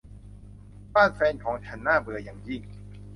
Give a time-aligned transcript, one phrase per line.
[0.93, 2.61] บ้านแฟนของฉันน่าเบื่ออย่างยิ่ง